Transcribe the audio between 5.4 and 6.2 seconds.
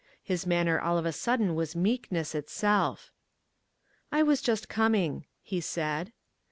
he said.